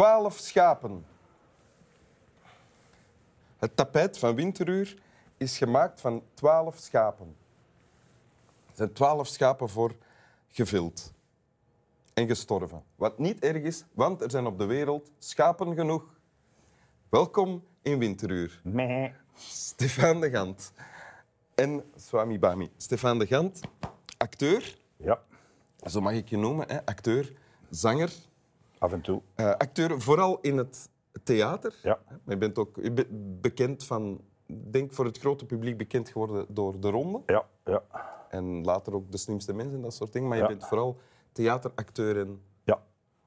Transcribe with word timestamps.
Twaalf 0.00 0.38
schapen. 0.38 1.06
Het 3.58 3.76
tapijt 3.76 4.18
van 4.18 4.34
Winteruur 4.34 5.02
is 5.36 5.58
gemaakt 5.58 6.00
van 6.00 6.22
twaalf 6.34 6.78
schapen. 6.78 7.36
Er 8.68 8.76
zijn 8.76 8.92
twaalf 8.92 9.26
schapen 9.26 9.68
voor 9.68 9.96
gevild 10.48 11.12
en 12.14 12.26
gestorven. 12.26 12.82
Wat 12.96 13.18
niet 13.18 13.44
erg 13.44 13.62
is, 13.62 13.84
want 13.92 14.22
er 14.22 14.30
zijn 14.30 14.46
op 14.46 14.58
de 14.58 14.64
wereld 14.64 15.10
schapen 15.18 15.74
genoeg. 15.74 16.04
Welkom 17.08 17.64
in 17.82 17.98
Winteruur. 17.98 18.60
Meh. 18.64 19.12
Stefan 19.34 20.20
de 20.20 20.30
Gant 20.30 20.72
en 21.54 21.84
Swami 21.96 22.38
Bami. 22.38 22.70
Stefan 22.76 23.18
de 23.18 23.26
Gant, 23.26 23.60
acteur, 24.16 24.78
Ja, 24.96 25.22
zo 25.86 26.00
mag 26.00 26.12
ik 26.12 26.28
je 26.28 26.36
noemen, 26.36 26.68
hè? 26.68 26.86
acteur, 26.86 27.32
zanger. 27.70 28.28
Af 28.80 28.92
en 28.92 29.00
toe. 29.00 29.22
Eh, 29.34 29.50
acteur 29.50 30.00
vooral 30.00 30.38
in 30.40 30.56
het 30.56 30.88
theater. 31.24 31.78
Ja. 31.82 31.98
Maar 32.08 32.20
je 32.34 32.36
bent 32.36 32.58
ook 32.58 32.76
je 32.82 32.92
bent 32.92 33.40
bekend 33.40 33.84
van, 33.86 34.20
ik 34.46 34.72
denk 34.72 34.92
voor 34.92 35.04
het 35.04 35.18
grote 35.18 35.46
publiek 35.46 35.76
bekend 35.78 36.08
geworden 36.08 36.46
door 36.48 36.80
De 36.80 36.90
Ronde. 36.90 37.22
Ja, 37.26 37.44
ja, 37.64 37.82
En 38.30 38.64
later 38.64 38.94
ook 38.94 39.10
De 39.12 39.16
Slimste 39.18 39.52
Mensen 39.54 39.76
en 39.76 39.82
dat 39.82 39.94
soort 39.94 40.12
dingen. 40.12 40.28
Maar 40.28 40.36
je 40.36 40.42
Ja. 40.42 40.48
bent 40.48 40.66
vooral 40.66 40.96
theateracteur 41.32 42.18
en 42.18 42.42
ja. 42.64 42.74
Ook 42.74 42.82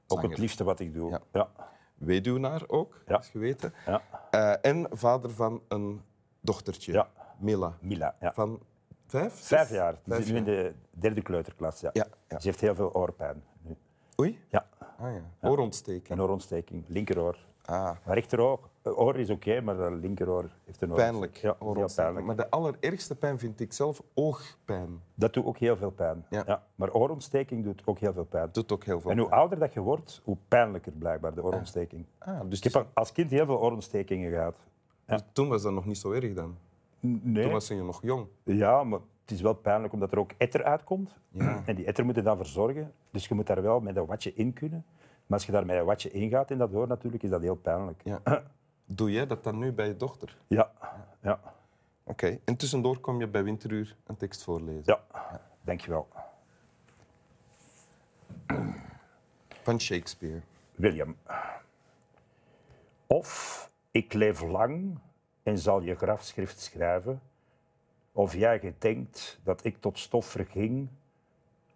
Zanger. 0.06 0.28
het 0.30 0.38
liefste 0.38 0.64
wat 0.64 0.80
ik 0.80 0.94
doe. 0.94 1.10
Ja. 1.10 1.20
Ja, 1.32 1.48
weduwnaar 1.94 2.62
ook, 2.66 3.02
Ja. 3.06 3.18
is 3.18 3.28
geweten. 3.28 3.72
ja. 3.86 4.02
Eh, 4.30 4.70
en 4.72 4.86
vader 4.90 5.30
van 5.30 5.62
een 5.68 6.00
dochtertje, 6.40 6.92
Ja. 6.92 7.08
Mila. 7.38 7.76
Mila. 7.80 8.16
Ja. 8.20 8.32
Van 8.34 8.60
vijf? 9.06 9.32
Vijf 9.34 9.70
jaar. 9.70 9.98
Vijf 10.06 10.24
zit 10.24 10.32
nu 10.32 10.38
in 10.38 10.44
de 10.44 10.72
derde 10.90 11.22
kleuterklas. 11.22 11.80
Ja. 11.80 11.90
Ja, 11.92 12.06
ja. 12.28 12.38
Ze 12.40 12.46
heeft 12.48 12.60
heel 12.60 12.74
veel 12.74 12.92
oorpijn. 12.94 13.44
Nu. 13.62 13.76
Oei? 14.20 14.38
Ja, 14.48 14.66
Ah 15.04 15.12
ja. 15.14 15.48
Oorontsteking. 15.48 16.08
een 16.18 16.20
oorontsteking. 16.20 16.84
Linkeroor. 16.88 17.38
Ah, 17.64 17.82
Maar 18.06 18.14
rechteroor 18.14 18.60
eh, 18.82 18.98
oor 18.98 19.18
is 19.18 19.30
oké, 19.30 19.60
maar 19.60 19.76
de 19.76 19.90
linkeroor 19.90 20.50
heeft 20.64 20.82
een 20.82 20.92
pijnlijk. 20.92 21.36
Ja, 21.36 21.56
pijnlijk. 21.94 22.26
Maar 22.26 22.36
de 22.36 22.50
allerergste 22.50 23.14
pijn 23.16 23.38
vind 23.38 23.60
ik 23.60 23.72
zelf 23.72 24.02
oogpijn. 24.14 25.00
Dat 25.14 25.32
doet 25.32 25.44
ook 25.44 25.58
heel 25.58 25.76
veel 25.76 25.90
pijn. 25.90 26.26
Ja. 26.30 26.62
Maar 26.74 26.92
oorontsteking 26.92 27.64
doet 27.64 27.82
ook 27.84 27.98
heel 27.98 28.12
veel 28.12 28.24
pijn. 28.24 28.48
doet 28.52 28.72
ook 28.72 28.84
heel 28.84 29.00
veel 29.00 29.10
En 29.10 29.18
hoe 29.18 29.28
pijn. 29.28 29.40
ouder 29.40 29.58
dat 29.58 29.72
je 29.72 29.80
wordt, 29.80 30.20
hoe 30.24 30.36
pijnlijker 30.48 30.92
blijkbaar 30.92 31.34
de 31.34 31.42
oorontsteking. 31.42 32.04
Ah, 32.18 32.40
dus 32.48 32.58
Ik 32.58 32.64
heb 32.72 32.76
al 32.82 32.90
als 32.94 33.12
kind 33.12 33.30
heel 33.30 33.46
veel 33.46 33.60
oorontstekingen 33.60 34.30
gehad. 34.30 34.56
dus 35.06 35.20
toen 35.32 35.48
was 35.48 35.62
dat 35.62 35.72
nog 35.72 35.84
niet 35.86 35.98
zo 35.98 36.10
erg 36.12 36.34
dan. 36.34 36.56
Nee. 37.00 37.42
Toen 37.42 37.52
was 37.52 37.68
je 37.68 37.74
nog 37.74 38.02
jong. 38.02 38.26
Ja, 38.44 38.84
maar 38.84 39.00
het 39.24 39.30
is 39.30 39.40
wel 39.40 39.54
pijnlijk 39.54 39.92
omdat 39.92 40.12
er 40.12 40.18
ook 40.18 40.32
etter 40.36 40.64
uitkomt. 40.64 41.14
Ja. 41.28 41.62
En 41.66 41.74
die 41.74 41.84
etter 41.84 42.04
moet 42.04 42.14
je 42.14 42.22
dan 42.22 42.36
verzorgen. 42.36 42.92
Dus 43.10 43.28
je 43.28 43.34
moet 43.34 43.46
daar 43.46 43.62
wel 43.62 43.80
met 43.80 43.96
een 43.96 44.06
watje 44.06 44.34
in 44.34 44.52
kunnen. 44.52 44.84
Maar 45.26 45.38
als 45.38 45.46
je 45.46 45.52
daar 45.52 45.66
met 45.66 45.76
een 45.76 45.84
watje 45.84 46.10
in 46.10 46.28
gaat 46.30 46.50
in 46.50 46.58
dat 46.58 46.74
oor 46.74 46.86
natuurlijk, 46.86 47.22
is 47.22 47.30
dat 47.30 47.40
heel 47.42 47.56
pijnlijk. 47.56 48.00
Ja. 48.04 48.20
Doe 48.86 49.10
jij 49.12 49.26
dat 49.26 49.44
dan 49.44 49.58
nu 49.58 49.72
bij 49.72 49.86
je 49.86 49.96
dochter? 49.96 50.36
Ja, 50.46 50.70
ja, 51.20 51.40
Oké. 52.02 52.38
En 52.44 52.56
tussendoor 52.56 52.98
kom 52.98 53.20
je 53.20 53.26
bij 53.26 53.44
Winteruur 53.44 53.96
een 54.06 54.16
tekst 54.16 54.44
voorlezen. 54.44 54.82
ja. 54.84 55.00
Dankjewel. 55.62 56.08
Van 59.62 59.80
Shakespeare. 59.80 60.40
William. 60.74 61.16
Of 63.06 63.70
ik 63.90 64.12
leef 64.12 64.40
lang 64.40 64.98
en 65.42 65.58
zal 65.58 65.80
je 65.80 65.94
grafschrift 65.94 66.60
schrijven, 66.60 67.20
of 68.16 68.34
jij 68.34 68.58
gedenkt 68.58 69.40
dat 69.42 69.64
ik 69.64 69.80
tot 69.80 69.98
stof 69.98 70.26
verging, 70.26 70.88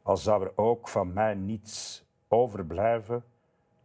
al 0.02 0.16
zou 0.16 0.44
er 0.44 0.52
ook 0.54 0.88
van 0.88 1.12
mij 1.12 1.34
niets 1.34 2.04
overblijven, 2.28 3.24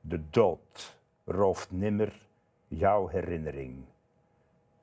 de 0.02 0.30
dood 0.30 1.00
rooft 1.26 1.72
nimmer 1.72 2.28
jouw 2.68 3.08
herinnering. 3.08 3.84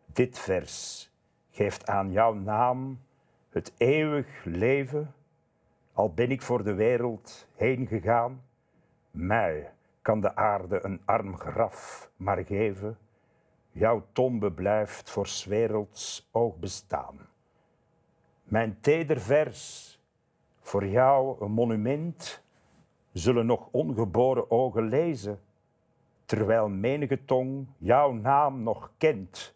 Dit 0.06 0.38
vers 0.38 1.10
geeft 1.50 1.86
aan 1.86 2.12
jouw 2.12 2.32
naam 2.32 3.00
het 3.48 3.72
eeuwig 3.76 4.44
leven, 4.44 5.14
al 5.92 6.14
ben 6.14 6.30
ik 6.30 6.42
voor 6.42 6.64
de 6.64 6.74
wereld 6.74 7.48
heen 7.54 7.86
gegaan. 7.86 8.42
Mij 9.10 9.72
kan 10.02 10.20
de 10.20 10.36
aarde 10.36 10.84
een 10.84 11.00
arm 11.04 11.36
graf 11.36 12.10
maar 12.16 12.44
geven. 12.44 12.98
Jouw 13.70 14.06
tombe 14.12 14.52
blijft 14.52 15.10
voor 15.10 15.28
werelds 15.46 16.28
oog 16.32 16.56
bestaan. 16.56 17.29
Mijn 18.50 18.80
teder 18.80 19.20
vers, 19.20 19.98
voor 20.60 20.86
jou 20.86 21.44
een 21.44 21.50
monument, 21.50 22.42
zullen 23.12 23.46
nog 23.46 23.68
ongeboren 23.70 24.50
ogen 24.50 24.88
lezen, 24.88 25.40
terwijl 26.24 26.68
menige 26.68 27.24
tong 27.24 27.66
jouw 27.78 28.12
naam 28.12 28.62
nog 28.62 28.92
kent, 28.98 29.54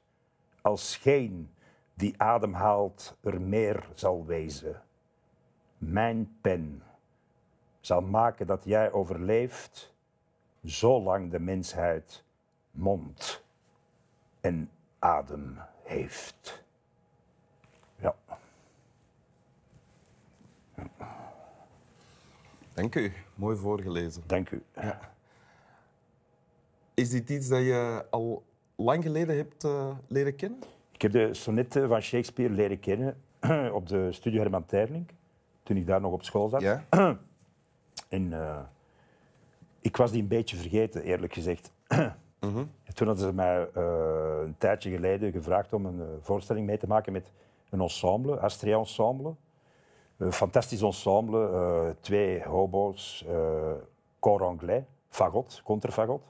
als 0.61 0.97
geen 0.97 1.51
die 1.95 2.15
ademhaalt 2.17 3.19
er 3.21 3.41
meer 3.41 3.89
zal 3.95 4.27
wezen. 4.27 4.83
Mijn 5.79 6.37
pen 6.41 6.83
zal 7.81 8.01
maken 8.01 8.47
dat 8.47 8.65
jij 8.65 8.93
overleeft, 8.93 9.95
zolang 10.63 11.31
de 11.31 11.41
mensheid 11.41 12.25
mond 12.71 13.45
en 14.41 14.71
adem 14.99 15.59
heeft. 15.83 16.64
Dank 22.75 22.95
u. 22.95 23.13
Mooi 23.35 23.57
voorgelezen. 23.57 24.23
dank 24.27 24.51
u. 24.51 24.63
Is 26.95 27.11
dit 27.11 27.31
iets 27.31 27.49
dat 27.49 27.61
je 27.61 28.07
al 28.11 28.43
lang 28.77 29.03
geleden 29.03 29.37
hebt 29.37 29.65
eh, 29.65 29.97
leren 30.07 30.37
kennen? 30.37 30.59
Ik 30.93 31.03
heb 31.03 31.13
de 31.13 31.35
sonnetten 31.35 31.89
van 31.89 32.01
Shakespeare 32.01 32.53
leren 32.55 32.81
kennen 32.81 33.17
op 33.73 33.89
de 33.89 34.13
Studio 34.13 34.41
Herman 34.41 34.65
Terling, 34.65 35.07
toen 35.63 35.77
ik 35.77 35.87
daar 35.87 36.01
nog 36.01 36.13
op 36.13 36.25
school 36.25 36.49
zat. 36.49 36.61
Ja. 36.61 36.85
En 38.09 38.33
eh, 38.33 38.59
ik 39.81 39.97
was 39.97 40.11
die 40.11 40.23
een 40.23 40.29
beetje 40.29 40.57
vergeten, 40.57 41.03
eerlijk 41.03 41.33
gezegd. 41.33 41.73
En 41.87 42.17
toen 42.95 43.07
hadden 43.07 43.27
ze 43.27 43.33
mij 43.33 43.69
eh, 43.75 44.41
een 44.45 44.55
tijdje 44.59 44.91
geleden 44.91 45.33
gevraagd 45.33 45.73
om 45.73 45.87
een 45.87 46.01
eh, 46.01 46.07
voorstelling 46.21 46.67
mee 46.67 46.79
te 46.79 46.87
maken 46.87 47.13
met 47.13 47.33
een 47.71 47.81
ensemble, 47.81 48.39
Astrea 48.39 48.79
Ensemble. 48.79 49.35
Een 50.17 50.33
fantastisch 50.33 50.83
ensemble, 50.83 51.49
eh, 51.51 51.95
twee 52.01 52.43
hobo's, 52.45 53.25
eh 53.29 53.73
cor 54.19 54.43
anglais, 54.45 54.83
fagot, 55.09 55.61
contrafagot. 55.65 56.23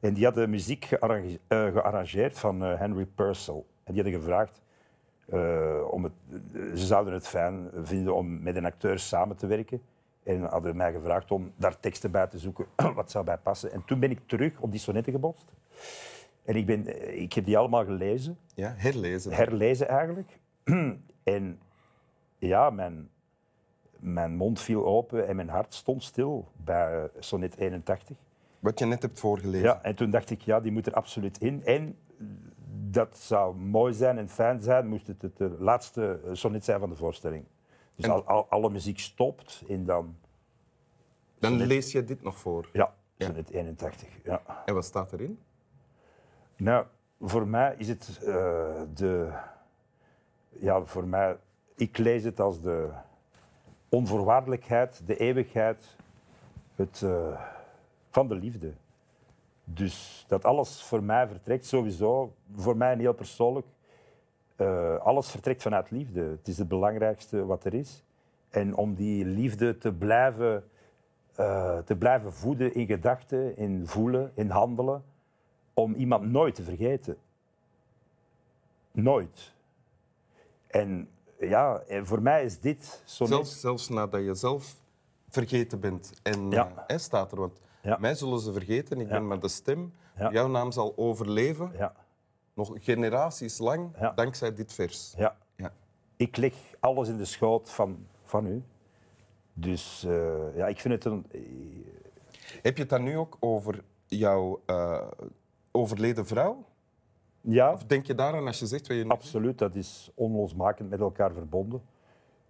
En 0.00 0.14
die 0.14 0.24
hadden 0.24 0.50
muziek 0.50 0.84
gearrange- 0.84 1.38
eh, 1.48 1.66
gearrangeerd 1.72 2.38
van 2.38 2.60
Henry 2.60 3.06
Purcell. 3.06 3.62
En 3.84 3.94
die 3.94 4.02
hadden 4.02 4.20
gevraagd 4.20 4.62
om 5.90 6.04
het, 6.04 6.12
ze 6.52 6.86
zouden 6.86 7.12
het 7.12 7.28
fijn 7.28 7.70
vinden 7.82 8.14
om 8.14 8.42
met 8.42 8.56
een 8.56 8.64
acteur 8.64 8.98
samen 8.98 9.36
te 9.36 9.46
werken. 9.46 9.82
En 10.22 10.42
hadden 10.42 10.76
mij 10.76 10.92
gevraagd 10.92 11.30
om 11.30 11.52
daar 11.56 11.80
teksten 11.80 12.10
bij 12.10 12.26
te 12.26 12.38
zoeken, 12.38 12.66
wat 12.94 13.10
zou 13.10 13.24
bij 13.24 13.36
passen. 13.38 13.72
En 13.72 13.84
toen 13.84 14.00
ben 14.00 14.10
ik 14.10 14.20
terug 14.26 14.60
op 14.60 14.70
die 14.70 14.80
sonnetten 14.80 15.12
gebotst. 15.12 15.52
En 16.44 16.56
ik, 16.56 16.66
ben, 16.66 17.18
ik 17.20 17.32
heb 17.32 17.44
die 17.44 17.58
allemaal 17.58 17.84
gelezen, 17.84 18.38
Ja, 18.54 18.74
herlezen. 18.76 19.32
herlezen 19.32 19.88
eigenlijk. 19.88 20.38
en 21.22 21.60
ja, 22.48 22.70
mijn, 22.70 23.10
mijn 23.98 24.34
mond 24.36 24.60
viel 24.60 24.86
open 24.86 25.26
en 25.28 25.36
mijn 25.36 25.48
hart 25.48 25.74
stond 25.74 26.02
stil 26.02 26.48
bij 26.56 27.02
eh, 27.02 27.08
sonnet 27.18 27.56
81. 27.56 28.16
Wat 28.58 28.78
je 28.78 28.84
net 28.86 29.02
hebt 29.02 29.20
voorgelezen. 29.20 29.66
Ja, 29.68 29.82
en 29.82 29.94
toen 29.94 30.10
dacht 30.10 30.30
ik, 30.30 30.40
ja, 30.40 30.60
die 30.60 30.72
moet 30.72 30.86
er 30.86 30.92
absoluut 30.94 31.38
in. 31.38 31.64
En 31.64 31.98
dat 32.90 33.18
zou 33.18 33.56
mooi 33.56 33.92
zijn 33.94 34.18
en 34.18 34.28
fijn 34.28 34.60
zijn, 34.60 34.86
moest 34.88 35.06
het 35.06 35.22
het 35.22 35.36
de 35.36 35.56
laatste 35.58 36.20
sonnet 36.32 36.64
zijn 36.64 36.80
van 36.80 36.88
de 36.88 36.96
voorstelling. 36.96 37.44
Dus 37.94 38.04
En- 38.04 38.10
al, 38.10 38.24
al- 38.24 38.46
alle 38.48 38.70
muziek 38.70 38.98
stopt 38.98 39.62
en 39.68 39.84
dan, 39.84 40.16
Dan 41.38 41.52
lees 41.56 41.92
je 41.92 42.04
dit 42.04 42.22
nog 42.22 42.36
voor. 42.38 42.68
ja, 42.72 42.94
sonnet 43.18 43.50
81. 43.50 44.08
Ja. 44.24 44.42
En 44.66 44.74
wat 44.74 44.84
staat 44.84 45.12
erin? 45.12 45.38
Nou, 46.56 46.86
voor 47.20 47.46
mij 47.48 47.74
is 47.78 47.88
het 47.88 48.18
eh, 48.24 48.82
de... 48.94 49.32
Ja, 50.48 50.84
voor 50.84 51.06
mij... 51.06 51.36
Ik 51.80 51.98
lees 51.98 52.24
het 52.24 52.40
als 52.40 52.60
de 52.60 52.90
onvoorwaardelijkheid, 53.88 55.02
de 55.06 55.16
eeuwigheid 55.16 55.96
het, 56.74 57.02
eh, 57.02 57.40
van 58.10 58.28
de 58.28 58.34
liefde. 58.34 58.72
Dus 59.64 60.24
dat 60.28 60.44
alles 60.44 60.82
voor 60.82 61.02
mij 61.02 61.28
vertrekt, 61.28 61.66
sowieso, 61.66 62.32
voor 62.54 62.76
mij 62.76 62.96
heel 62.96 63.12
persoonlijk, 63.12 63.66
eh, 64.56 64.96
alles 64.96 65.30
vertrekt 65.30 65.62
vanuit 65.62 65.90
liefde. 65.90 66.20
Het 66.20 66.48
is 66.48 66.58
het 66.58 66.68
belangrijkste 66.68 67.44
wat 67.44 67.64
er 67.64 67.74
is. 67.74 68.04
En 68.50 68.74
om 68.74 68.94
die 68.94 69.24
liefde 69.24 69.78
te 69.78 69.92
blijven, 69.92 70.64
eh, 71.34 71.78
te 71.78 71.96
blijven 71.96 72.32
voeden 72.32 72.74
in 72.74 72.86
gedachten, 72.86 73.56
in 73.56 73.86
voelen, 73.86 74.32
in 74.34 74.50
handelen, 74.50 75.04
om 75.74 75.94
iemand 75.94 76.30
nooit 76.30 76.54
te 76.54 76.62
vergeten. 76.62 77.16
Nooit. 78.92 79.54
En 80.66 81.08
ja, 81.40 81.80
en 81.88 82.06
voor 82.06 82.22
mij 82.22 82.44
is 82.44 82.60
dit 82.60 83.02
zo 83.04 83.26
Zelfs, 83.26 83.60
zelfs 83.60 83.88
nadat 83.88 84.24
je 84.24 84.34
zelf 84.34 84.74
vergeten 85.28 85.80
bent. 85.80 86.12
En 86.22 86.50
Ja. 86.50 86.84
eh, 86.86 86.98
staat 86.98 87.32
er, 87.32 87.38
want 87.38 87.60
Ja. 87.82 87.96
Mij 88.00 88.14
zullen 88.14 88.40
ze 88.40 88.52
vergeten, 88.52 89.00
ik 89.00 89.08
ben 89.08 89.26
maar 89.26 89.40
de 89.40 89.48
stem. 89.48 89.92
Jouw 90.30 90.48
naam 90.48 90.72
zal 90.72 90.92
overleven, 90.96 91.72
Ja, 91.76 91.94
nog 92.54 92.72
generaties 92.80 93.58
lang, 93.58 94.12
dankzij 94.14 94.54
dit 94.54 94.72
vers. 94.72 95.14
ja. 95.16 95.36
Ja. 95.56 95.72
Ik 96.16 96.36
leg 96.36 96.54
alles 96.80 97.08
in 97.08 97.16
de 97.16 97.24
schoot 97.24 97.70
van, 97.70 98.06
van 98.24 98.46
u. 98.46 98.62
Dus 99.52 100.04
eh, 100.04 100.56
ja, 100.56 100.66
ik 100.66 100.80
vind 100.80 100.94
het 100.94 101.04
een... 101.04 101.26
Heb 102.62 102.76
je 102.76 102.82
het 102.82 102.90
dan 102.90 103.02
nu 103.02 103.16
ook 103.18 103.36
over 103.40 103.82
jouw 104.06 104.62
eh, 104.66 105.06
overleden 105.70 106.26
vrouw? 106.26 106.64
Ja, 107.40 107.72
Of 107.72 107.84
denk 107.84 108.06
je 108.06 108.14
daaraan 108.14 108.46
als 108.46 108.58
je 108.58 108.66
zegt 108.66 108.86
wat 108.86 108.96
je 108.96 109.04
nu 109.04 109.10
absoluut. 109.10 109.58
Dat 109.58 109.74
is 109.74 110.10
onlosmakend 110.14 110.90
met 110.90 111.00
elkaar 111.00 111.32
verbonden. 111.32 111.82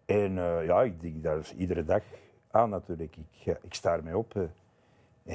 En 0.06 0.38
eh, 0.38 0.64
ja, 0.66 0.82
ik 0.82 1.00
denk 1.00 1.22
daar 1.22 1.52
iedere 1.56 1.84
dag 1.84 2.02
aan 2.50 2.70
natuurlijk. 2.70 3.16
Ik, 3.16 3.56
ik 3.62 3.74
sta 3.74 3.92
ermee 3.92 4.16
op 4.16 4.36
eh, 4.36 4.42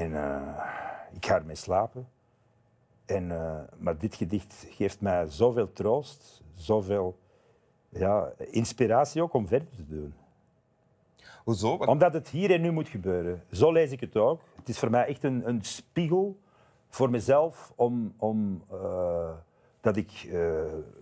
en 0.01 0.15
eh, 0.15 0.65
ik 1.13 1.25
ga 1.25 1.35
ermee 1.35 1.55
slapen. 1.55 2.07
En, 3.05 3.27
maar 3.77 3.97
dit 3.97 4.15
gedicht 4.15 4.65
geeft 4.69 5.01
mij 5.01 5.27
zoveel 5.27 5.71
troost, 5.71 6.41
zoveel 6.55 7.17
ja, 7.89 8.31
inspiratie 8.37 9.21
ook 9.21 9.33
om 9.33 9.47
verder 9.47 9.69
te 9.75 9.85
doen. 9.87 10.13
Hoezo? 11.43 11.73
Omdat 11.75 12.13
het 12.13 12.29
hier 12.29 12.51
en 12.51 12.61
nu 12.61 12.71
moet 12.71 12.87
gebeuren. 12.87 13.43
Zo 13.51 13.71
lees 13.71 13.91
ik 13.91 13.99
het 13.99 14.15
ook. 14.15 14.41
Het 14.55 14.69
is 14.69 14.79
voor 14.79 14.89
mij 14.89 15.05
echt 15.05 15.23
een, 15.23 15.47
een 15.47 15.63
spiegel 15.63 16.37
voor 16.95 17.09
mezelf 17.09 17.73
om, 17.75 18.13
om 18.17 18.63
eh, 18.71 19.29
dat 19.81 19.95
ik 19.97 20.27
eh, 20.31 20.39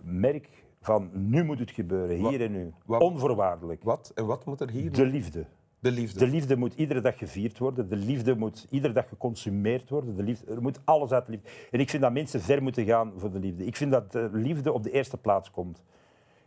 merk 0.02 0.48
van 0.80 1.10
nu 1.12 1.44
moet 1.44 1.58
het 1.58 1.70
gebeuren, 1.70 2.16
hier 2.28 2.42
en 2.42 2.52
nu. 2.52 2.72
wat- 2.84 3.00
Onvoorwaardelijk. 3.00 3.82
Wat? 3.82 4.12
En 4.14 4.26
wat 4.26 4.44
moet 4.44 4.60
er 4.60 4.70
hier? 4.70 4.92
De 4.92 5.06
liefde. 5.06 5.46
De 5.78 5.90
liefde. 5.90 6.18
De 6.18 6.26
liefde 6.26 6.56
moet 6.56 6.74
iedere 6.74 7.00
dag 7.00 7.18
gevierd 7.18 7.58
worden. 7.58 7.88
De 7.88 7.96
liefde 7.96 8.36
moet 8.36 8.66
iedere 8.70 8.92
dag 8.92 9.08
geconsumeerd 9.08 9.90
worden. 9.90 10.16
De 10.16 10.22
liefde, 10.22 10.52
er 10.54 10.62
moet 10.62 10.80
alles 10.84 11.10
uit 11.12 11.26
de 11.26 11.32
liefde. 11.32 11.48
En 11.70 11.80
ik 11.80 11.90
vind 11.90 12.02
dat 12.02 12.12
mensen 12.12 12.40
ver 12.40 12.62
moeten 12.62 12.84
gaan 12.84 13.12
voor 13.16 13.30
de 13.30 13.38
liefde. 13.38 13.64
Ik 13.66 13.76
vind 13.76 13.90
dat 13.92 14.12
de 14.12 14.28
liefde 14.32 14.72
op 14.72 14.82
de 14.82 14.90
eerste 14.90 15.16
plaats 15.16 15.50
komt. 15.50 15.82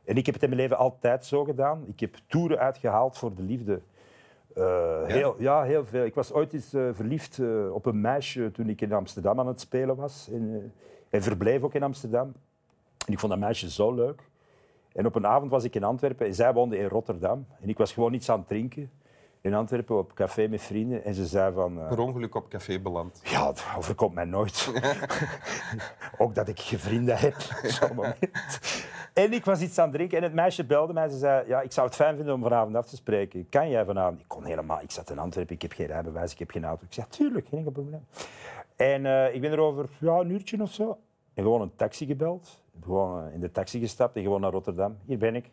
En 0.05 0.15
ik 0.15 0.25
heb 0.25 0.33
het 0.35 0.43
in 0.43 0.49
mijn 0.49 0.61
leven 0.61 0.77
altijd 0.77 1.25
zo 1.25 1.43
gedaan. 1.43 1.83
Ik 1.87 1.99
heb 1.99 2.15
toeren 2.27 2.59
uitgehaald 2.59 3.17
voor 3.17 3.35
de 3.35 3.43
liefde. 3.43 3.81
Eh, 4.57 5.05
Heel, 5.05 5.35
ja, 5.39 5.63
heel 5.63 5.85
veel. 5.85 6.05
Ik 6.05 6.15
was 6.15 6.33
ooit 6.33 6.53
eens 6.53 6.73
eh, 6.73 6.89
verliefd 6.91 7.39
eh, 7.39 7.73
op 7.73 7.85
een 7.85 8.01
meisje 8.01 8.51
toen 8.51 8.69
ik 8.69 8.81
in 8.81 8.93
Amsterdam 8.93 9.39
aan 9.39 9.47
het 9.47 9.59
spelen 9.59 9.95
was. 9.95 10.29
En, 10.31 10.73
en 11.09 11.21
verbleef 11.21 11.61
ook 11.61 11.73
in 11.73 11.83
Amsterdam. 11.83 12.33
En 13.05 13.13
ik 13.13 13.19
vond 13.19 13.31
dat 13.31 13.41
meisje 13.41 13.69
zo 13.71 13.93
leuk. 13.93 14.21
En 14.93 15.05
op 15.05 15.15
een 15.15 15.27
avond 15.27 15.51
was 15.51 15.63
ik 15.63 15.75
in 15.75 15.83
Antwerpen 15.83 16.27
en 16.27 16.33
zij 16.33 16.53
woonde 16.53 16.77
in 16.77 16.87
Rotterdam. 16.87 17.45
En 17.61 17.69
ik 17.69 17.77
was 17.77 17.93
gewoon 17.93 18.13
iets 18.13 18.29
aan 18.29 18.39
het 18.39 18.47
drinken 18.47 18.91
in 19.41 19.53
Antwerpen 19.53 19.97
op 19.97 20.13
café 20.13 20.47
met 20.47 20.61
vrienden. 20.61 21.03
En 21.03 21.13
ze 21.13 21.25
zei 21.25 21.53
van... 21.53 21.79
Per 21.87 21.99
ongeluk 21.99 22.35
op 22.35 22.49
café 22.49 22.79
beland. 22.79 23.21
ja, 23.23 23.45
dat 23.45 23.65
overkomt 23.77 24.13
mij 24.13 24.25
nooit. 24.25 24.71
Ook 26.17 26.35
dat 26.35 26.47
ik 26.47 26.59
vrienden 26.59 27.17
heb 27.17 27.35
op 27.63 27.69
zo'n 27.69 27.95
moment. 27.95 28.19
En 29.17 29.33
ik 29.33 29.45
was 29.45 29.61
iets 29.61 29.77
aan 29.77 29.87
het 29.87 29.95
drinken 29.95 30.17
en 30.17 30.23
het 30.23 30.33
meisje 30.33 30.65
belde 30.65 30.93
mij. 30.93 31.09
Ze 31.09 31.17
zei, 31.17 31.47
ja, 31.47 31.61
ik 31.61 31.71
zou 31.71 31.87
het 31.87 31.95
fijn 31.95 32.15
vinden 32.15 32.33
om 32.33 32.41
vanavond 32.41 32.75
af 32.75 32.87
te 32.87 32.95
spreken. 32.95 33.49
Kan 33.49 33.69
jij 33.69 33.85
vanavond? 33.85 34.19
Ik 34.19 34.27
kon 34.27 34.45
helemaal... 34.45 34.81
Ik 34.81 34.91
zat 34.91 35.09
in 35.09 35.19
Antwerpen, 35.19 35.55
ik 35.55 35.61
heb 35.61 35.71
geen 35.71 35.87
rijbewijs, 35.87 36.31
ik 36.31 36.39
heb 36.39 36.51
geen 36.51 36.65
auto. 36.65 36.85
Ik 36.85 36.93
zei, 36.93 37.07
tuurlijk, 37.09 37.47
geen 37.47 37.57
enkel 37.57 37.71
probleem. 37.71 38.05
En 38.75 39.05
eh, 39.05 39.35
ik 39.35 39.41
ben 39.41 39.51
er 39.51 39.59
over 39.59 39.89
ja, 39.99 40.19
een 40.19 40.29
uurtje 40.29 40.61
of 40.61 40.73
zo. 40.73 40.97
En 41.33 41.43
gewoon 41.43 41.61
een 41.61 41.75
taxi 41.75 42.05
gebeld. 42.05 42.61
Gewoon 42.83 43.27
eh, 43.27 43.33
in 43.33 43.39
de 43.39 43.51
taxi 43.51 43.79
gestapt 43.79 44.15
en 44.15 44.21
gewoon 44.21 44.41
naar 44.41 44.51
Rotterdam. 44.51 44.97
Hier 45.05 45.17
ben 45.17 45.35
ik. 45.35 45.49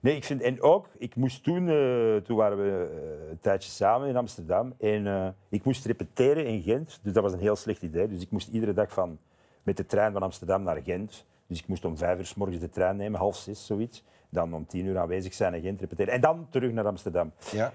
Nee, 0.00 0.16
ik 0.16 0.24
vind, 0.24 0.42
en 0.42 0.62
ook, 0.62 0.88
ik 0.98 1.16
moest 1.16 1.44
toen, 1.44 1.68
eh, 1.68 2.16
toen 2.16 2.36
waren 2.36 2.56
we 2.56 2.88
eh, 2.90 3.30
een 3.30 3.38
tijdje 3.40 3.70
samen 3.70 4.08
in 4.08 4.16
Amsterdam. 4.16 4.74
En 4.78 5.34
ik 5.48 5.64
moest 5.64 5.84
repeteren 5.84 6.46
in 6.46 6.62
Gent. 6.62 7.00
Dus 7.02 7.12
dat 7.12 7.22
was 7.22 7.32
een 7.32 7.38
heel 7.38 7.56
slecht 7.56 7.82
idee. 7.82 8.08
Dus 8.08 8.22
ik 8.22 8.30
moest 8.30 8.48
iedere 8.48 8.72
dag 8.72 8.92
van, 8.92 9.18
met 9.62 9.76
de 9.76 9.86
trein 9.86 10.12
van 10.12 10.22
Amsterdam 10.22 10.62
naar 10.62 10.82
Gent. 10.82 11.24
Dus 11.46 11.58
ik 11.58 11.68
moest 11.68 11.84
om 11.84 11.96
vijf 11.96 12.18
uur 12.18 12.26
s 12.26 12.34
morgens 12.34 12.58
de 12.58 12.68
trein 12.68 12.96
nemen, 12.96 13.20
half 13.20 13.36
zes, 13.36 13.66
zoiets. 13.66 14.04
Dan 14.28 14.54
om 14.54 14.66
tien 14.66 14.86
uur 14.86 14.98
aanwezig 14.98 15.34
zijn 15.34 15.54
in 15.54 15.62
Gent 15.62 15.80
repeteren. 15.80 16.12
En 16.12 16.20
dan 16.20 16.46
terug 16.50 16.72
naar 16.72 16.86
Amsterdam. 16.86 17.32
Ja. 17.52 17.72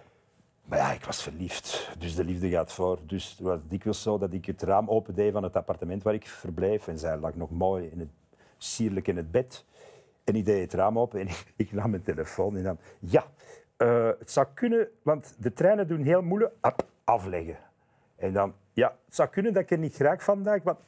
Maar 0.69 0.79
ja, 0.79 0.91
ik 0.91 1.05
was 1.05 1.23
verliefd. 1.23 1.89
Dus 1.99 2.15
de 2.15 2.23
liefde 2.23 2.49
gaat 2.49 2.73
voor. 2.73 2.99
Dus 3.05 3.29
het 3.29 3.39
was 3.39 3.59
dikwijls 3.67 4.01
zo 4.01 4.17
dat 4.17 4.33
ik 4.33 4.45
het 4.45 4.61
raam 4.61 4.89
opendeed 4.89 5.31
van 5.31 5.43
het 5.43 5.55
appartement 5.55 6.03
waar 6.03 6.13
ik 6.13 6.27
verbleef. 6.27 6.87
En 6.87 6.99
zij 6.99 7.17
lag 7.17 7.35
nog 7.35 7.49
mooi 7.49 7.89
in 7.91 7.99
het, 7.99 8.09
sierlijk 8.57 9.07
in 9.07 9.17
het 9.17 9.31
bed. 9.31 9.65
En 10.23 10.35
ik 10.35 10.45
deed 10.45 10.61
het 10.61 10.73
raam 10.73 10.99
open 10.99 11.19
en 11.19 11.27
ik, 11.27 11.53
ik 11.67 11.71
nam 11.71 11.89
mijn 11.89 12.03
telefoon 12.03 12.57
en 12.57 12.63
dan... 12.63 12.77
Ja, 12.99 13.25
eh, 13.77 14.09
het 14.19 14.31
zou 14.31 14.47
kunnen, 14.53 14.87
want 15.01 15.35
de 15.37 15.53
treinen 15.53 15.87
doen 15.87 16.03
heel 16.03 16.21
moeilijk 16.21 16.53
Ap, 16.59 16.85
afleggen. 17.03 17.57
En 18.15 18.33
dan... 18.33 18.53
Ja, 18.73 18.95
het 19.05 19.15
zou 19.15 19.29
kunnen 19.29 19.53
dat 19.53 19.63
ik 19.63 19.71
er 19.71 19.77
niet 19.77 19.97
raak 19.97 20.21
vandaag, 20.21 20.63
want... 20.63 20.79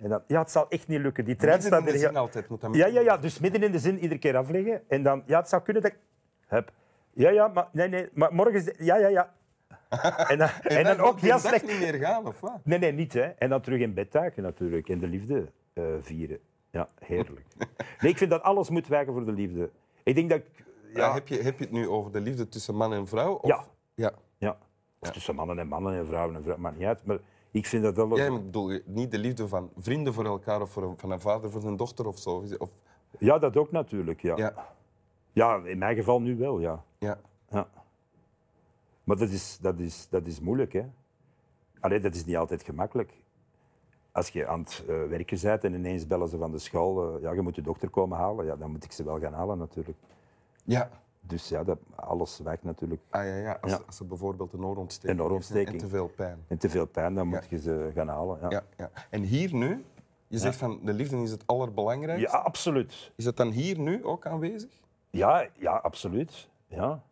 En 0.00 0.08
dan, 0.08 0.22
ja, 0.26 0.40
het 0.40 0.50
zal 0.50 0.68
echt 0.68 0.88
niet 0.88 1.00
lukken. 1.00 1.24
Die 1.24 1.36
trein 1.36 1.52
Midden 1.60 1.70
in 1.72 1.78
staat 1.78 1.92
de 1.94 1.98
er 2.00 2.06
zin 2.08 2.16
altijd 2.16 2.48
moet 2.48 2.60
dat 2.60 2.74
Ja, 2.74 2.86
ja, 2.86 3.00
ja, 3.00 3.16
dus 3.16 3.38
midden 3.38 3.62
in 3.62 3.72
de 3.72 3.78
zin 3.78 3.98
iedere 3.98 4.20
keer 4.20 4.36
afleggen. 4.36 4.82
En 4.88 5.02
dan, 5.02 5.22
ja, 5.26 5.38
het 5.38 5.48
zou 5.48 5.62
kunnen 5.62 5.82
dat 5.82 5.92
ik... 5.92 5.98
Hup. 6.46 6.72
Ja, 7.12 7.30
ja, 7.30 7.48
maar, 7.48 7.68
nee, 7.72 7.88
nee, 7.88 8.08
maar 8.14 8.34
morgen... 8.34 8.54
is- 8.54 8.74
Ja, 8.86 8.96
ja, 8.96 9.08
ja. 9.08 9.32
En 10.28 10.38
dan, 10.38 10.48
en 10.62 10.84
dan 10.84 10.98
ook 11.00 11.20
heel 11.20 11.38
slecht... 11.38 11.66
niet 11.66 11.78
meer 11.78 11.94
gaan, 11.94 12.26
of 12.26 12.40
wat? 12.40 12.58
Nee, 12.64 12.78
nee, 12.78 12.92
niet. 12.92 13.12
Hè. 13.12 13.22
En 13.22 13.48
dan 13.48 13.60
terug 13.60 13.80
in 13.80 13.94
bed 13.94 14.12
duiken 14.12 14.42
natuurlijk. 14.42 14.88
En 14.88 14.98
de 14.98 15.06
liefde 15.06 15.46
eh, 15.72 15.84
vieren. 16.00 16.38
Ja, 16.70 16.88
heerlijk. 16.98 17.46
Nee, 18.00 18.10
ik 18.10 18.18
vind 18.18 18.30
dat 18.30 18.42
alles 18.42 18.70
moet 18.70 18.86
wijken 18.88 19.12
voor 19.12 19.24
de 19.24 19.32
liefde. 19.32 19.70
Ik 20.02 20.14
denk 20.14 20.30
dat 20.30 20.38
ik... 20.38 20.64
Ja. 20.92 21.00
Ja, 21.06 21.14
heb, 21.14 21.28
je, 21.28 21.42
heb 21.42 21.58
je 21.58 21.64
het 21.64 21.72
nu 21.72 21.88
over 21.88 22.12
de 22.12 22.20
liefde 22.20 22.48
tussen 22.48 22.74
man 22.74 22.92
en 22.92 23.06
vrouw? 23.08 23.34
Of? 23.34 23.48
Ja. 23.48 23.64
ja. 23.94 24.12
ja. 24.38 24.58
Of 24.98 25.10
tussen 25.10 25.34
mannen 25.34 25.58
en 25.58 25.66
mannen 25.68 25.94
en 25.98 26.06
vrouwen 26.06 26.34
en 26.36 26.40
vrouwen, 26.42 26.62
maakt 26.64 26.78
niet 26.78 26.86
uit. 26.86 27.04
Maar 27.04 27.18
ik 27.50 27.66
vind 27.66 27.82
dat 27.82 27.98
alles... 27.98 28.18
Ja, 28.18 28.28
maar 28.28 28.38
ik 28.38 28.44
bedoel 28.44 28.78
niet 28.84 29.10
de 29.10 29.18
liefde 29.18 29.48
van 29.48 29.70
vrienden 29.76 30.14
voor 30.14 30.24
elkaar 30.24 30.60
of 30.60 30.70
voor 30.70 30.82
een, 30.82 30.98
van 30.98 31.10
een 31.10 31.20
vader 31.20 31.50
voor 31.50 31.60
zijn 31.60 31.76
dochter 31.76 32.06
of 32.06 32.18
zo. 32.18 32.44
Of, 32.58 32.70
Ja, 33.18 33.38
dat 33.38 33.56
ook 33.56 33.70
natuurlijk, 33.70 34.20
ja. 34.20 34.36
ja. 34.36 34.66
Ja, 35.32 35.56
in 35.64 35.78
mijn 35.78 35.96
geval 35.96 36.20
nu 36.20 36.36
wel, 36.36 36.60
ja. 36.60 36.84
Ja. 36.98 37.20
ja. 37.50 37.68
Maar 39.04 39.16
dat 39.16 39.28
is, 39.28 39.58
dat, 39.60 39.78
is, 39.78 40.06
dat 40.10 40.26
is 40.26 40.40
moeilijk, 40.40 40.72
hè. 40.72 40.84
Allee, 41.80 42.00
dat 42.00 42.14
is 42.14 42.24
niet 42.24 42.36
altijd 42.36 42.62
gemakkelijk. 42.62 43.12
Als 44.12 44.28
je 44.28 44.46
aan 44.46 44.60
het 44.60 44.84
eh, 44.88 45.04
werken 45.04 45.38
bent 45.42 45.64
en 45.64 45.74
ineens 45.74 46.06
bellen 46.06 46.28
ze 46.28 46.38
van 46.38 46.50
de 46.50 46.58
school... 46.58 47.16
eh, 47.16 47.22
ja, 47.22 47.32
je 47.32 47.40
moet 47.40 47.54
je 47.54 47.62
dochter 47.62 47.90
komen 47.90 48.18
halen. 48.18 48.44
Ja, 48.44 48.56
dan 48.56 48.70
moet 48.70 48.84
ik 48.84 48.92
ze 48.92 49.04
wel 49.04 49.20
gaan 49.20 49.32
halen, 49.32 49.58
natuurlijk. 49.58 49.98
Ja. 50.64 50.90
Dus 51.20 51.48
ja, 51.48 51.64
dat, 51.64 51.78
alles 51.94 52.38
wijkt 52.38 52.62
natuurlijk. 52.64 53.00
Ah, 53.10 53.24
ja, 53.24 53.36
ja. 53.36 53.58
Als, 53.60 53.72
Ja. 53.72 53.80
als 53.86 53.96
ze 53.96 54.04
bijvoorbeeld 54.04 54.52
een 54.52 54.64
oorontsteking 54.64 55.18
Een 55.18 55.24
oorontsteking. 55.24 55.68
en 55.68 55.78
te 55.78 55.88
veel 55.88 56.08
pijn. 56.08 56.44
En 56.48 56.58
te 56.58 56.70
veel 56.70 56.86
pijn, 56.86 57.14
dan 57.14 57.28
Ja. 57.28 57.34
moet 57.34 57.48
je 57.50 57.58
ze 57.60 57.90
gaan 57.94 58.08
halen. 58.08 58.38
Ja, 58.40 58.48
Ja, 58.50 58.62
ja. 58.76 58.90
En 59.10 59.22
hier 59.22 59.54
nu, 59.54 59.84
je 60.26 60.38
zegt 60.38 60.56
van 60.56 60.80
de 60.84 60.92
liefde 60.92 61.16
is 61.22 61.30
het 61.30 61.46
allerbelangrijkste. 61.46 62.36
ja 62.36 62.42
absoluut. 62.42 63.12
Is 63.16 63.24
het 63.24 63.36
dan 63.36 63.50
hier 63.50 63.78
nu 63.78 64.04
ook 64.04 64.26
aanwezig? 64.26 64.70
Ja, 65.10 65.48
ja, 65.58 65.72
absoluut. 65.76 66.48
Ja. 66.66 67.02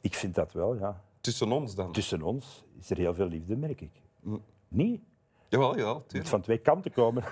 Ik 0.00 0.14
vind 0.14 0.34
dat 0.34 0.52
wel, 0.52 0.74
ja. 0.76 1.02
Tussen 1.20 1.52
ons 1.52 1.74
dan? 1.74 1.92
Tussen 1.92 2.22
ons 2.22 2.64
is 2.78 2.90
er 2.90 2.96
heel 2.96 3.14
veel 3.14 3.26
liefde, 3.26 3.56
merk 3.56 3.80
ik. 3.80 4.02
Mm. 4.20 4.42
Niet? 4.68 5.02
Jawel, 5.48 5.76
jawel. 5.76 6.02
Het 6.06 6.14
moet 6.14 6.28
van 6.28 6.40
twee 6.40 6.58
kanten 6.58 6.92
komen. 6.92 7.24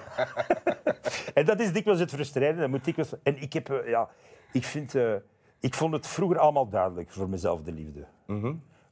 en 1.35 1.45
dat 1.45 1.61
is 1.61 1.73
dikwijls 1.73 2.01
het 2.01 2.11
frustrerende. 2.11 2.61
Dat 2.61 2.71
moet 2.71 2.85
dikwijls... 2.85 3.15
En 3.23 3.37
ik 3.43 3.53
heb, 3.53 3.69
eh, 3.71 3.89
ja, 3.89 4.09
ik 4.53 4.65
vind, 4.65 4.95
eh, 4.95 5.15
ik 5.63 5.75
vond 5.75 5.93
het 5.93 6.07
vroeger 6.07 6.39
allemaal 6.39 6.69
duidelijk 6.69 7.11
voor 7.11 7.29
mezelf, 7.29 7.63
de 7.63 7.73
liefde. 7.73 8.07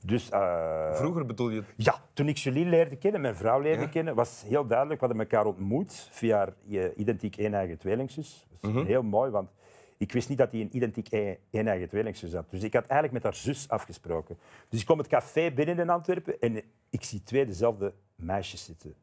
Dus, 0.05 0.31
eh, 0.31 0.95
Vroeger 0.95 1.27
bedoel 1.27 1.51
je... 1.51 1.63
ja, 1.77 2.03
toen 2.13 2.29
ik 2.29 2.37
Julie 2.37 2.65
leerde 2.67 2.97
kennen, 2.97 3.21
mijn 3.21 3.37
vrouw 3.37 3.61
leerde 3.61 3.83
Ja. 3.83 3.89
kennen, 3.89 4.15
was 4.15 4.43
heel 4.47 4.67
duidelijk. 4.67 5.01
We 5.01 5.07
hadden 5.07 5.25
elkaar 5.27 5.47
ontmoet 5.47 6.09
via 6.11 6.49
je 6.65 6.95
identiek 6.97 7.37
een-eigen 7.37 7.79
tweelingzus. 7.79 8.47
Dat 8.61 8.75
is 8.75 8.83
heel 8.87 9.03
mooi, 9.03 9.31
want 9.31 9.51
ik 9.97 10.13
wist 10.13 10.29
niet 10.29 10.39
dat 10.39 10.53
hij 10.53 10.61
een 10.61 10.77
identiek 10.77 11.07
een- 11.13 11.37
een-eigen 11.51 11.89
tweelingzus 11.89 12.33
had. 12.35 12.51
Dus 12.51 12.63
ik 12.63 12.73
had 12.73 12.83
eigenlijk 12.87 13.13
met 13.13 13.23
haar 13.23 13.35
zus 13.43 13.69
afgesproken. 13.69 14.39
Dus 14.69 14.81
ik 14.81 14.87
kom 14.87 14.99
het 14.99 15.07
café 15.07 15.51
binnen 15.51 15.79
in 15.79 15.91
Antwerpen 15.91 16.41
en 16.41 16.63
ik 16.91 17.05
zie 17.05 17.23
twee 17.23 17.47
dezelfde 17.47 17.93
meisjes 18.15 18.65
zitten. 18.65 18.95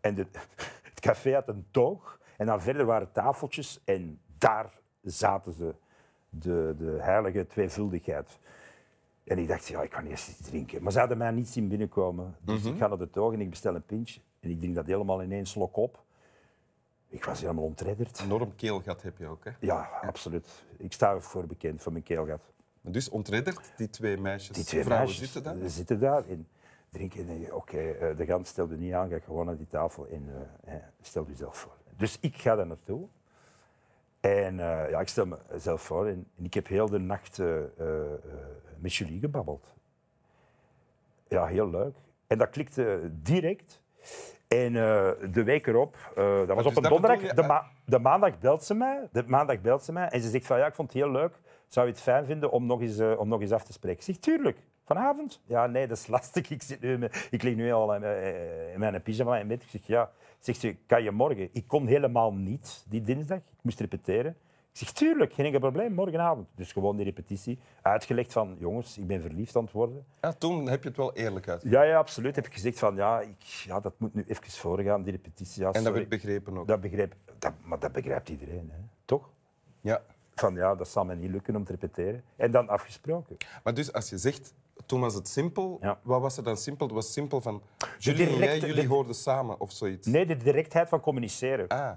En 0.00 0.14
de, 0.14 0.26
het 0.90 1.00
café 1.00 1.34
had 1.34 1.48
een 1.48 1.66
toog 1.70 2.20
en 2.36 2.46
dan 2.46 2.60
verder 2.62 2.84
waren 2.86 3.12
tafeltjes 3.12 3.80
en 3.84 4.20
daar 4.38 4.72
zaten 5.02 5.52
ze, 5.52 5.74
de, 6.38 6.74
de 6.78 6.96
heilige 7.00 7.46
tweevuldigheid. 7.46 8.38
En 9.24 9.38
ik 9.38 9.48
dacht, 9.48 9.66
ja, 9.66 9.82
ik 9.82 9.90
kan 9.90 10.06
eerst 10.06 10.28
iets 10.28 10.48
drinken. 10.48 10.82
Maar 10.82 10.92
ze 10.92 10.98
hadden 10.98 11.18
mij 11.18 11.30
niet 11.30 11.48
zien 11.48 11.68
binnenkomen. 11.68 12.36
Dus 12.40 12.64
ik 12.64 12.76
ga 12.78 12.86
naar 12.86 12.98
de 12.98 13.10
toog 13.10 13.32
en 13.32 13.40
ik 13.40 13.50
bestel 13.50 13.74
een 13.74 13.84
pintje. 13.86 14.20
En 14.40 14.50
ik 14.50 14.58
drink 14.58 14.74
dat 14.74 14.86
helemaal 14.86 15.20
in 15.20 15.32
één 15.32 15.46
slok 15.46 15.76
op. 15.76 16.02
Ik 17.08 17.24
was 17.24 17.40
helemaal 17.40 17.64
ontredderd. 17.64 18.20
enorm 18.20 18.54
keelgat 18.54 19.02
heb 19.02 19.18
je 19.18 19.26
ook. 19.26 19.44
Hè? 19.44 19.50
Ja, 19.60 19.88
absoluut. 20.02 20.64
Ik 20.76 20.92
sta 20.92 21.10
ervoor 21.12 21.46
bekend, 21.46 21.82
voor 21.82 21.92
mijn 21.92 22.04
keelgat. 22.04 22.40
Dus 22.80 23.08
ontredderd, 23.08 23.72
die 23.76 23.90
twee 23.90 24.16
meisjes, 24.16 24.56
Die 24.56 24.64
twee 24.64 24.82
vrouwen 24.84 25.08
meisjes 25.08 25.32
zitten 25.32 25.58
daar. 25.60 25.70
zitten 25.70 26.00
daar 26.00 26.28
en 26.28 26.48
drinken. 26.90 27.28
En 27.28 27.54
oké, 27.54 27.78
eh, 27.78 28.16
de 28.16 28.24
gans 28.26 28.48
stelde 28.48 28.76
niet 28.76 28.92
aan, 28.92 29.08
ga 29.08 29.18
gewoon 29.18 29.46
naar 29.46 29.56
die 29.56 29.68
tafel 29.68 30.06
en 30.08 30.28
eh, 30.64 30.74
stel 31.00 31.26
jezelf 31.28 31.56
voor. 31.56 31.76
Dus 31.96 32.18
ik 32.20 32.36
ga 32.36 32.54
daar 32.54 32.66
naartoe. 32.66 33.08
En 34.22 34.60
eh, 34.60 34.90
ja, 34.90 35.00
ik 35.00 35.08
stel 35.08 35.26
mezelf 35.52 35.82
voor 35.82 36.06
en, 36.06 36.26
en 36.38 36.44
ik 36.44 36.54
heb 36.54 36.66
heel 36.66 36.88
de 36.90 36.98
nacht 36.98 37.38
eh, 37.38 37.58
eh, 37.58 37.66
met 38.78 38.94
Julie 38.94 39.20
gebabbeld. 39.20 39.74
Ja, 41.28 41.46
heel 41.46 41.70
leuk. 41.70 41.94
En 42.26 42.38
dat 42.38 42.50
klikte 42.50 43.00
direct. 43.12 43.82
En 44.48 44.72
de 45.32 45.42
week 45.44 45.66
erop, 45.66 45.96
dat 46.14 46.46
was 46.46 46.56
dus 46.56 46.66
op 46.66 46.76
een 46.76 46.82
dat 46.82 46.90
donderdag, 46.92 47.20
je, 47.22 47.34
de, 47.34 47.42
ma- 47.42 47.66
de 47.84 47.98
maandag 47.98 48.38
belt 48.38 48.64
ze 48.64 48.74
mij. 48.74 49.08
De 49.12 49.24
maandag 49.26 49.60
belt 49.60 49.82
ze 49.84 49.92
mij 49.92 50.08
en 50.08 50.20
ze 50.20 50.28
zegt 50.30 50.46
van 50.46 50.58
ja, 50.58 50.66
ik 50.66 50.74
vond 50.74 50.92
het 50.92 51.02
heel 51.02 51.10
leuk. 51.10 51.40
Zou 51.68 51.86
je 51.86 51.92
het 51.92 52.00
fijn 52.02 52.24
vinden 52.26 52.50
om 52.50 52.66
nog 52.66 52.80
eens, 52.80 53.00
om 53.00 53.28
nog 53.28 53.40
eens 53.40 53.52
af 53.52 53.64
te 53.64 53.72
spreken? 53.72 53.98
Ik 53.98 54.04
zeg 54.04 54.16
tuurlijk. 54.16 54.58
Vanavond? 54.84 55.40
Ja, 55.44 55.66
nee, 55.66 55.86
dat 55.86 55.96
is 55.98 56.06
lastig. 56.16 56.50
Ik, 56.50 56.62
zit 56.62 56.80
nu, 56.80 57.08
ik 57.30 57.42
lig 57.42 57.54
nu 57.56 57.72
al 57.72 57.94
in, 57.94 58.00
mijn- 58.00 58.72
in 58.72 58.78
mijn 58.78 59.02
pyjama 59.02 59.38
in 59.38 59.46
bed. 59.48 59.62
Ik 59.62 59.68
zeg 59.70 59.86
ja. 59.86 60.10
Zegt 60.42 60.60
ze, 60.60 60.76
kan 60.86 61.02
je 61.02 61.10
morgen? 61.10 61.48
Ik 61.52 61.66
kon 61.66 61.86
helemaal 61.86 62.32
niet 62.32 62.84
die 62.88 63.00
dinsdag. 63.00 63.38
Ik 63.38 63.62
moest 63.62 63.80
repeteren. 63.80 64.36
Ik 64.72 64.78
zeg 64.78 64.92
tuurlijk, 64.92 65.32
geen 65.32 65.44
enkel 65.44 65.60
probleem, 65.60 65.92
morgenavond. 65.92 66.48
Dus 66.54 66.72
gewoon 66.72 66.96
die 66.96 67.04
repetitie. 67.04 67.58
Uitgelegd 67.82 68.32
van 68.32 68.56
jongens, 68.58 68.98
ik 68.98 69.06
ben 69.06 69.20
verliefd 69.20 69.56
aan 69.56 69.62
het 69.62 69.72
worden. 69.72 70.04
Ja, 70.20 70.32
toen 70.32 70.68
heb 70.68 70.82
je 70.82 70.88
het 70.88 70.96
wel 70.96 71.14
eerlijk 71.14 71.48
uit. 71.48 71.62
Ja, 71.62 71.82
ja, 71.82 71.98
absoluut. 71.98 72.36
Heb 72.36 72.46
ik 72.46 72.52
gezegd 72.52 72.78
van 72.78 72.94
ja, 72.94 73.20
ik, 73.20 73.42
ja 73.42 73.80
dat 73.80 73.92
moet 73.98 74.14
nu 74.14 74.24
even 74.26 74.50
voorgaan, 74.50 75.02
die 75.02 75.12
repetitie. 75.12 75.62
Ja, 75.62 75.72
En 75.72 75.84
dat 75.84 75.92
werd 75.92 76.08
begrepen 76.08 76.58
ook. 76.58 76.66
Dat 76.66 76.80
begrijp, 76.80 77.14
dat, 77.38 77.52
maar 77.64 77.78
dat 77.78 77.92
begrijpt 77.92 78.28
iedereen, 78.28 78.70
hè? 78.72 78.78
toch? 79.04 79.30
Ja. 79.80 80.02
Van 80.34 80.54
ja, 80.54 80.74
dat 80.74 80.88
zal 80.88 81.04
me 81.04 81.14
niet 81.14 81.30
lukken 81.30 81.56
om 81.56 81.64
te 81.64 81.72
repeteren. 81.72 82.24
En 82.36 82.50
dan 82.50 82.68
afgesproken. 82.68 83.36
Maar 83.64 83.74
dus 83.74 83.92
als 83.92 84.10
je 84.10 84.18
zegt, 84.18 84.54
toen 84.86 85.00
was 85.00 85.14
het 85.14 85.28
simpel, 85.28 85.78
Ja. 85.80 85.98
wat 86.02 86.20
was 86.20 86.36
er 86.36 86.42
dan 86.42 86.56
simpel? 86.56 86.86
Het 86.86 86.94
was 86.94 87.12
simpel 87.12 87.40
van, 87.40 87.62
jullie 87.98 88.26
en 88.26 88.30
jij, 88.30 88.38
directe- 88.40 88.66
jullie 88.66 88.82
de- 88.82 88.88
hoorden 88.88 89.14
samen 89.14 89.60
of 89.60 89.72
zoiets. 89.72 90.06
Nee, 90.06 90.26
de 90.26 90.36
directheid 90.36 90.88
van 90.88 91.00
communiceren. 91.00 91.68
Ah, 91.68 91.90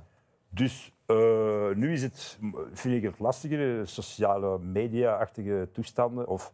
Dus 0.50 0.92
eh, 1.06 1.70
nu 1.74 1.94
is 1.94 2.02
het, 2.02 2.40
vind 2.74 2.96
ik 2.96 3.04
het 3.04 3.20
lastiger, 3.20 3.88
sociale 3.88 4.60
media-achtige 4.60 5.70
toestanden. 5.74 6.28
Of, 6.28 6.54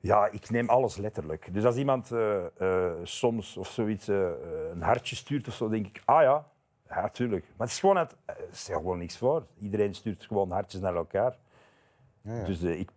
ja, 0.00 0.26
ik 0.30 0.50
neem 0.50 0.68
alles 0.68 0.96
letterlijk. 0.96 1.48
Dus 1.54 1.64
als 1.64 1.76
iemand 1.76 2.12
eh, 2.12 2.44
eh, 2.58 2.92
soms 3.02 3.56
of 3.56 3.68
zoiets 3.68 4.08
eh, 4.08 4.28
een 4.72 4.82
hartje 4.82 5.16
stuurt 5.16 5.48
of 5.48 5.54
zo, 5.54 5.68
denk 5.68 5.86
ik, 5.86 6.02
ah 6.04 6.22
ja, 6.22 6.46
ja, 6.88 7.08
tuurlijk. 7.08 7.44
Maar 7.56 7.66
het 7.66 7.70
is 7.76 7.80
gewoon, 7.80 7.96
het, 7.96 8.16
is 8.52 8.68
gewoon 8.72 8.98
niks 8.98 9.16
voor. 9.18 9.46
Iedereen 9.60 9.94
stuurt 9.94 10.24
gewoon 10.24 10.50
hartjes 10.50 10.80
naar 10.80 10.94
elkaar. 10.94 11.36
ja, 12.22 12.34
ja. 12.34 12.44
Dus 12.44 12.62
eh, 12.62 12.78
ik, 12.80 12.90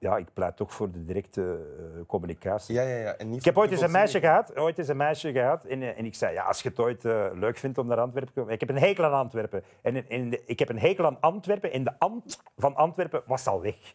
ja, 0.00 0.16
ik 0.16 0.32
pleit 0.32 0.56
toch 0.56 0.72
voor 0.74 0.90
de 0.90 1.04
directe 1.04 1.66
eh, 1.78 2.06
communicatie. 2.06 2.74
ja, 2.74 2.82
ja, 2.82 2.96
ja. 2.96 3.12
En 3.16 3.28
niet 3.28 3.38
Ik 3.38 3.44
heb 3.44 3.56
ooit 3.58 3.70
eens 3.70 3.80
een 3.80 3.90
meisje 3.90 4.20
gehad, 4.20 4.56
ooit 4.56 4.78
eens 4.78 4.88
een 4.88 4.96
meisje 4.96 5.32
gehad 5.32 5.64
en, 5.64 5.82
eh, 5.82 5.98
en 5.98 6.04
ik 6.04 6.14
zei, 6.14 6.32
ja, 6.34 6.44
als 6.44 6.62
je 6.62 6.68
het 6.68 6.78
ooit 6.78 7.04
eh, 7.04 7.26
leuk 7.34 7.56
vindt 7.58 7.78
om 7.78 7.86
naar 7.86 8.00
Antwerpen 8.00 8.32
te 8.32 8.38
komen... 8.40 8.54
Ik 8.54 8.60
heb 8.60 8.68
een 8.68 8.78
hekel 8.78 9.04
aan 9.04 9.12
Antwerpen. 9.12 9.64
En, 9.82 9.94
de- 9.94 10.42
ik 10.46 10.58
heb 10.58 10.68
een 10.68 10.78
hekel 10.78 11.04
aan 11.06 11.20
Antwerpen 11.20 11.72
en 11.72 11.84
de 11.84 11.92
Ant 11.98 12.42
van 12.56 12.74
Antwerpen 12.76 13.22
was 13.26 13.46
al 13.46 13.60
weg. 13.62 13.94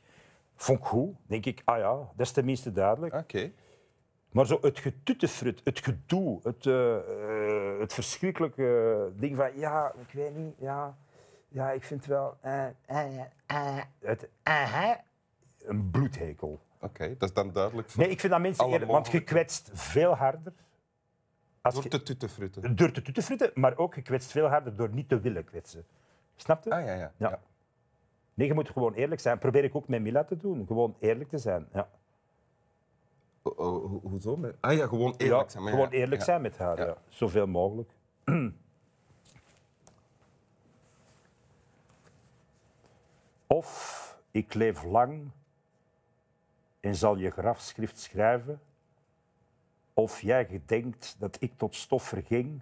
Vond 0.56 0.80
ik 0.80 0.86
goed. 0.86 1.16
denk 1.28 1.46
ik, 1.46 1.62
ah 1.66 1.78
ja, 1.78 1.92
dat 1.96 2.26
is 2.26 2.32
tenminste 2.32 2.72
duidelijk. 2.72 3.14
Oké. 3.14 3.52
Maar 4.32 4.46
zo 4.46 4.58
het 4.62 4.80
getuttefrut, 4.80 5.62
het 5.64 5.80
gedoe, 5.80 6.40
het, 6.44 6.64
het 7.80 7.94
verschrikkelijke 7.94 9.12
ding 9.16 9.36
van, 9.36 9.50
ja, 9.58 9.94
ik 10.08 10.14
weet 10.14 10.36
niet, 10.36 10.54
ja, 10.60 10.96
ja 11.48 11.72
ik 11.72 11.84
vind 11.84 12.06
wel... 12.06 12.38
eh, 12.42 12.66
het 14.00 14.30
een 15.68 15.92
bloedhekel. 15.92 16.60
Oké, 16.80 17.16
dat 17.18 17.30
is 17.30 17.36
dan 17.36 17.52
duidelijk. 17.52 17.90
voor- 17.90 18.02
Nee, 18.02 18.12
ik 18.12 18.20
vind 18.20 18.32
dat 18.34 18.42
mensen 18.42 18.68
eerder... 18.68 18.88
Want 18.88 19.08
je 19.12 19.24
kwetst 19.24 19.70
veel 19.74 20.14
harder 20.16 20.54
als 21.62 21.74
Door 21.74 21.88
te 21.88 22.04
tuttefrutten. 22.04 22.76
door 22.76 22.92
te 22.92 23.02
toetefrutten, 23.02 23.52
maar 23.54 23.78
ook 23.78 23.96
je 23.96 24.02
kwetst 24.02 24.32
veel 24.32 24.48
harder 24.48 24.76
door 24.76 24.90
niet 24.90 25.10
te 25.10 25.20
willen 25.20 25.44
kwetsen. 25.46 25.86
Snap 26.36 26.64
je? 26.64 26.72
Ah, 26.72 26.86
ja, 26.86 26.94
ja. 26.94 27.12
Ja. 27.18 27.30
ja. 27.30 27.40
Nee, 28.34 28.48
je 28.48 28.54
moet 28.54 28.70
gewoon 28.70 28.94
eerlijk 28.94 29.22
zijn. 29.22 29.38
Probeer 29.40 29.64
ik 29.64 29.76
ook 29.76 29.88
met 29.88 30.02
Mila 30.02 30.24
te 30.24 30.38
doen. 30.38 30.66
Gewoon 30.68 30.96
eerlijk 31.00 31.30
te 31.30 31.38
zijn. 31.38 31.68
Ja. 31.74 31.90
Oh, 33.42 33.60
oh, 33.60 33.90
ho- 33.92 34.00
hoezo? 34.04 34.38
met- 34.38 34.56
Ah 34.60 34.74
ja, 34.74 34.88
gewoon 34.88 35.14
eerlijk 35.18 35.42
Ja, 35.44 35.50
zijn. 35.50 35.64
maar 35.64 35.72
gewoon 35.72 35.88
ja, 35.92 35.98
eerlijk 35.98 36.22
zijn 36.24 36.42
met 36.42 36.58
haar. 36.58 36.78
Ja. 36.78 36.98
Zoveel 37.10 37.48
mogelijk. 37.48 37.90
of 43.48 44.18
ik 44.32 44.54
leef 44.54 44.84
lang 44.84 45.30
en 46.86 46.96
zal 46.96 47.18
je 47.18 47.30
grafschrift 47.30 48.00
schrijven. 48.00 48.62
Of 49.94 50.22
jij 50.22 50.46
gedenkt 50.46 51.16
dat 51.20 51.38
ik 51.42 51.58
tot 51.58 51.76
stof 51.76 52.04
verging. 52.04 52.62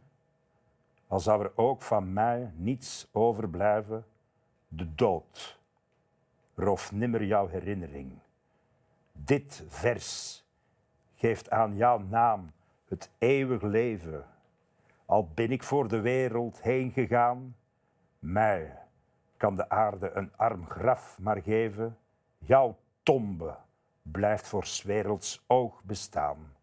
Al 1.08 1.20
zou 1.20 1.44
er 1.44 1.52
ook 1.56 1.82
van 1.82 2.14
mij 2.14 2.52
niets 2.56 3.08
overblijven. 3.12 4.06
De 4.68 4.96
dood 4.96 5.60
rooft 6.56 6.92
nimmer 6.92 7.24
jouw 7.24 7.48
herinnering. 7.48 8.12
Dit 9.12 9.64
vers 9.68 10.44
geeft 11.16 11.50
aan 11.50 11.76
jouw 11.76 12.00
naam 12.00 12.52
het 12.88 13.10
eeuwig 13.18 13.62
leven. 13.62 14.26
Al 15.06 15.30
ben 15.34 15.52
ik 15.52 15.64
voor 15.64 15.88
de 15.88 16.02
wereld 16.02 16.62
heen 16.62 16.92
gegaan, 16.92 17.56
mij 18.20 18.78
kan 19.38 19.56
de 19.56 19.70
aarde 19.70 20.12
een 20.12 20.32
arm 20.36 20.66
graf 20.70 21.20
maar 21.20 21.42
geven. 21.42 21.98
Jouw 22.38 22.78
tombe 23.04 23.56
blijft 24.04 24.48
voor 24.48 24.66
werelds 24.84 25.44
oog 25.48 25.84
bestaan. 25.84 26.54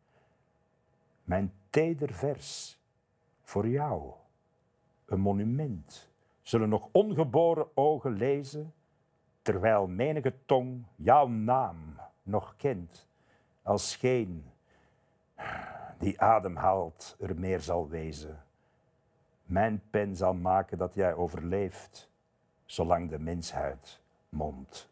Mijn 1.25 1.53
teder 1.71 2.13
vers 2.13 2.79
voor 3.43 3.69
jou, 3.69 4.13
een 5.05 5.21
monument, 5.21 6.11
zullen 6.43 6.69
nog 6.69 6.89
ongeboren 6.93 7.77
ogen 7.77 8.13
lezen, 8.13 8.75
terwijl 9.43 9.87
menige 9.87 10.35
tong 10.47 10.85
jouw 10.97 11.27
naam 11.27 12.01
nog 12.23 12.55
kent, 12.57 13.09
als 13.63 13.97
geen 13.97 14.45
die 15.99 16.21
ademhaalt 16.21 17.17
er 17.21 17.39
meer 17.39 17.61
zal 17.61 17.89
wezen. 17.89 18.43
Mijn 19.45 19.83
pen 19.91 20.17
zal 20.17 20.35
maken 20.35 20.79
dat 20.79 20.95
jij 20.95 21.15
overleeft, 21.15 22.11
zolang 22.65 23.11
de 23.11 23.19
mensheid 23.19 24.01
mond 24.29 24.91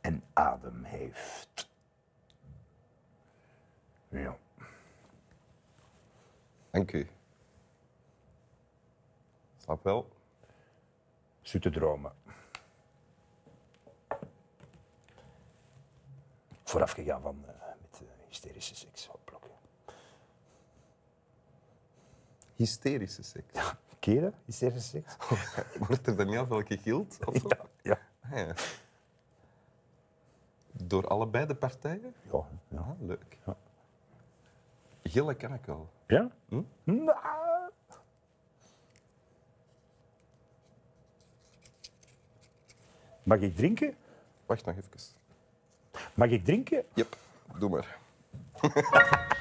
en 0.00 0.22
adem 0.32 0.84
heeft. 0.84 1.68
Ja. 4.08 4.36
Dank 6.70 6.92
u. 6.92 7.08
Snap 9.56 9.82
wel. 9.82 10.08
Zoete 11.42 11.70
dromen. 11.70 12.12
Vooraf 16.64 16.92
gegaan 16.92 17.22
van 17.22 17.44
eh, 17.46 17.54
met 17.80 18.00
eh, 18.02 18.08
hysterische 18.28 18.74
seks. 18.74 19.08
Hysterische 22.58 23.22
seks. 23.22 23.74
Keren? 23.98 24.34
Hysterische 24.44 24.88
seks? 24.88 25.16
Wordt 25.88 26.06
er 26.06 26.16
dan 26.16 26.28
heel 26.28 26.46
veel 26.46 26.62
gegild? 26.62 27.18
Of 27.24 27.36
zo? 27.36 27.48
Ja. 27.48 27.66
ja. 27.82 27.98
Ah, 28.20 28.38
ja. 28.38 28.54
Door 30.88 31.06
allebei 31.06 31.46
de 31.46 31.54
partijen? 31.54 32.14
Ja. 32.32 32.44
ja. 32.68 32.78
Ah, 32.78 33.00
leuk. 33.00 33.38
Ja. 33.46 33.56
Gillen 35.02 35.36
kan 35.36 35.54
ik 35.54 35.68
al. 35.68 35.88
Ja? 36.06 36.30
Hm? 36.48 36.62
Nou. 36.84 37.70
Mag 43.22 43.38
ik 43.38 43.56
drinken? 43.56 43.94
Wacht 44.46 44.64
nog 44.64 44.76
even. 44.76 44.90
Mag 46.14 46.28
ik 46.28 46.44
drinken? 46.44 46.84
Yep, 46.94 47.16
doe 47.58 47.70
maar. 47.70 47.98